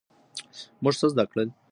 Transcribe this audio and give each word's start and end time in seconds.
موږ 0.83 0.93
څه 0.99 1.07
زده 1.13 1.23
کړل؟ 1.31 1.47